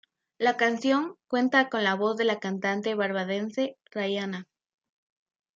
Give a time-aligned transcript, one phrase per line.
[0.39, 4.47] La canción cuenta con la voz de la cantante barbadense Rihanna.